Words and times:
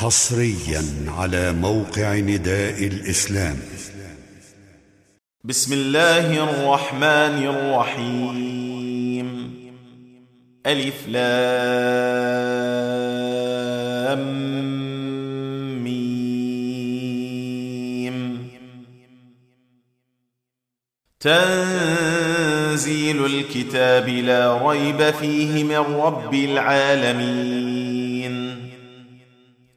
حصريا 0.00 0.82
على 1.08 1.52
موقع 1.52 2.14
نداء 2.14 2.86
الإسلام. 2.86 3.56
بسم 5.44 5.72
الله 5.72 6.44
الرحمن 6.44 7.46
الرحيم. 7.46 9.50
ألف 10.66 11.08
لام 11.08 11.20
ميم. 15.84 16.18
تنزيل 21.20 23.26
الكتاب 23.26 24.08
لا 24.08 24.68
ريب 24.68 25.10
فيه 25.10 25.64
من 25.64 25.76
رب 25.76 26.34
العالمين. 26.34 27.69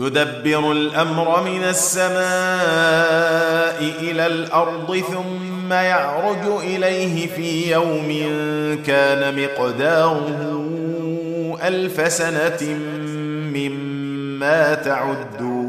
يدبر 0.00 0.72
الأمر 0.72 1.42
من 1.42 1.64
السماء 1.64 2.20
إلى 4.00 4.26
الأرض 4.26 4.96
ثم 4.96 5.72
يعرج 5.72 6.62
إليه 6.62 7.26
في 7.26 7.72
يوم 7.72 8.08
كان 8.86 9.42
مقداره 9.42 10.38
ألف 11.62 12.12
سنة 12.12 12.74
مما 13.54 14.74
تعدون. 14.74 15.60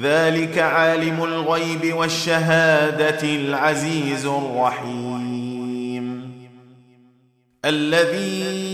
ذلك 0.00 0.58
عالم 0.58 1.24
الغيب 1.24 1.94
والشهادة 1.94 3.22
العزيز 3.22 4.26
الرحيم. 4.26 5.24
الذي 7.64 8.73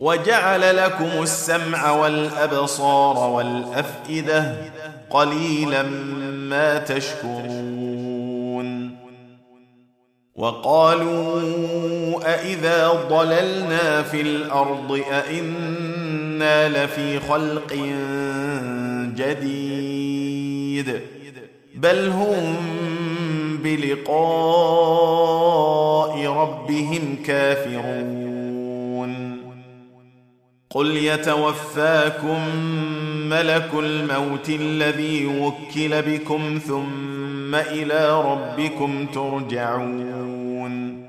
وجعل 0.00 0.76
لكم 0.76 1.22
السمع 1.22 1.90
والأبصار 1.90 3.30
والأفئدة 3.30 4.54
قليلا 5.10 5.82
ما 6.48 6.78
تشكرون. 6.78 7.86
وقالوا 10.36 11.40
أإذا 12.34 12.88
ضللنا 13.10 14.02
في 14.02 14.20
الأرض 14.20 15.00
أإنا 15.12 16.68
لفي 16.68 17.20
خلق 17.20 17.72
جديد. 19.16 21.00
بل 21.74 22.08
هم 22.08 22.56
بلقاء 23.62 24.16
ربهم 26.26 27.16
كافرون. 27.26 28.15
قل 30.70 30.96
يتوفاكم 30.96 32.48
ملك 33.28 33.70
الموت 33.74 34.48
الذي 34.48 35.26
وكل 35.26 36.02
بكم 36.02 36.60
ثم 36.66 37.54
إلى 37.54 38.22
ربكم 38.22 39.06
ترجعون 39.06 41.06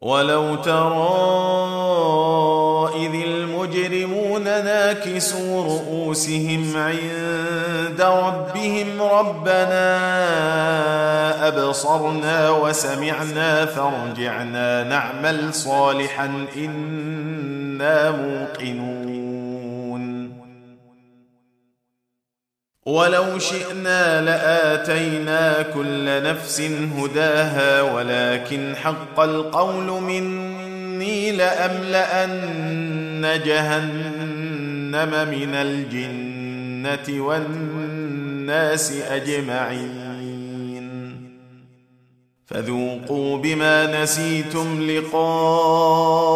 ولو 0.00 0.56
ترى 0.56 1.40
اذ 3.06 3.14
المجرمون 3.14 4.44
ناكسوا 4.44 5.64
رؤوسهم 5.64 6.76
عند 6.76 8.00
ربهم 8.00 9.02
ربنا 9.02 9.98
ابصرنا 11.48 12.50
وسمعنا 12.50 13.66
فارجعنا 13.66 14.84
نعمل 14.84 15.54
صالحا 15.54 16.46
موقنون 18.10 19.20
ولو 22.86 23.38
شئنا 23.38 24.22
لاتينا 24.22 25.62
كل 25.62 26.22
نفس 26.22 26.60
هداها 26.98 27.82
ولكن 27.82 28.76
حق 28.76 29.20
القول 29.20 30.02
مني 30.02 31.32
لاملان 31.32 32.40
جهنم 33.44 35.28
من 35.30 35.54
الجنه 35.54 37.24
والناس 37.24 38.92
اجمعين 38.92 40.09
فذوقوا 42.50 43.38
بما 43.38 44.02
نسيتم 44.02 44.90
لقاء 44.90 46.30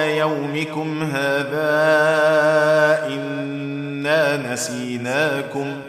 يومكم 0.00 1.02
هذا 1.02 1.68
إنا 3.06 4.52
نسيناكم 4.52 5.80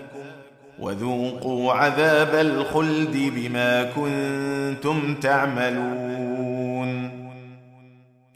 وذوقوا 0.79 1.73
عذاب 1.73 2.35
الخلد 2.35 3.31
بما 3.35 3.83
كنتم 3.83 5.15
تعملون 5.15 7.09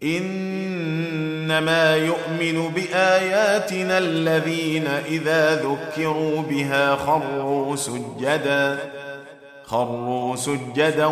إنما 0.03 1.95
يؤمن 1.95 2.69
بآياتنا 2.75 3.97
الذين 3.97 4.88
إذا 4.88 5.55
ذكروا 5.55 6.41
بها 6.41 6.95
خروا 6.95 7.75
سجدا 7.75 8.93
خروا 9.73 10.35
سجدا 10.35 11.09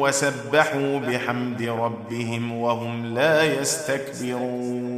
وسبحوا 0.00 0.98
بحمد 0.98 1.62
ربهم 1.62 2.52
وهم 2.52 3.14
لا 3.14 3.60
يستكبرون. 3.60 4.90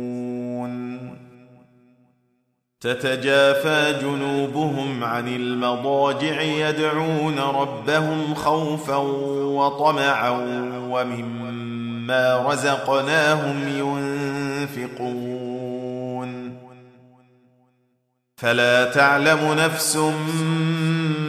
تتجافى 2.80 3.98
جنوبهم 4.02 5.04
عن 5.04 5.28
المضاجع 5.28 6.40
يدعون 6.42 7.38
ربهم 7.38 8.34
خوفا 8.34 8.96
وطمعا 8.96 10.30
ومما 10.90 12.46
رزقناهم 12.48 13.68
ينفقون. 14.68 15.42
فلا 18.36 18.84
تعلم 18.84 19.52
نفس 19.58 19.96
ما 19.96 21.01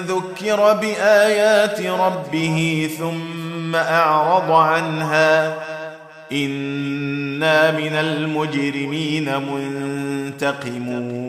ذكر 0.00 0.72
بايات 0.72 1.80
ربه 1.80 2.90
ثم 2.98 3.74
اعرض 3.76 4.50
عنها 4.50 5.56
أنا 6.32 7.70
من 7.70 7.92
المجرمين 7.92 9.36
منتقمون 10.32 11.20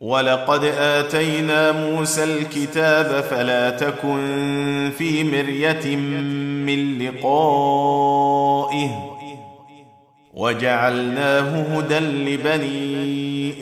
ولقد 0.00 0.64
اتينا 0.64 1.72
موسى 1.72 2.24
الكتاب 2.24 3.24
فلا 3.30 3.70
تكن 3.70 4.90
في 4.98 5.24
مريه 5.24 5.96
من 6.66 6.98
لقائه 6.98 8.90
وجعلناه 10.34 11.78
هدى 11.78 11.98
لبني 11.98 13.15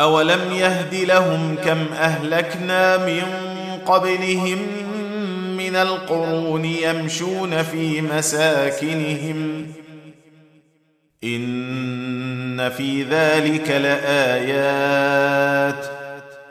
أولم 0.00 0.52
يهد 0.52 0.94
لهم 0.94 1.56
كم 1.64 1.86
أهلكنا 1.92 2.96
من 2.96 3.22
قبلهم 3.86 4.58
من 5.56 5.76
القرون 5.76 6.64
يمشون 6.64 7.62
في 7.62 8.00
مساكنهم 8.00 9.66
إن 11.24 12.70
في 12.70 13.02
ذلك 13.02 13.70
لآيات 13.70 14.90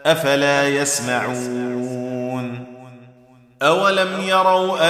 أفلا 0.06 0.68
يسمعون 0.68 2.66
أولم 3.62 4.22
يروا 4.28 4.90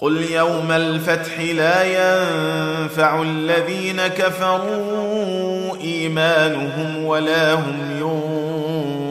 قل 0.00 0.22
يوم 0.22 0.70
الفتح 0.72 1.40
لا 1.40 1.82
ينفع 1.84 3.22
الذين 3.22 4.06
كفروا 4.06 5.76
ايمانهم 5.76 7.04
ولا 7.04 7.54
هم 7.54 7.76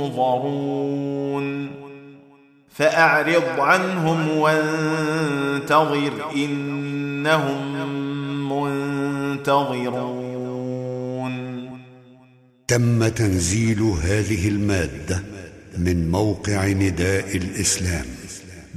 ينظرون 0.10 1.72
فاعرض 2.69 3.60
عنهم 3.60 4.38
وانتظر 4.38 6.13
انهم 6.36 7.78
منتظرون 8.50 10.18
تم 12.68 13.07
تنزيل 13.07 13.81
هذه 13.81 14.48
المادة 14.48 15.24
من 15.78 16.12
موقع 16.12 16.68
نداء 16.68 17.38
الإسلام. 17.38 18.06